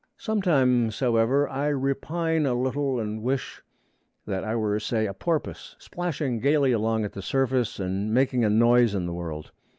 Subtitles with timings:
[0.17, 3.61] Sometimes, however, I repine a little and wish
[4.25, 8.49] that I were, say, a porpoise, splashing gayly along at the surface, and making a
[8.49, 9.51] noise in the world.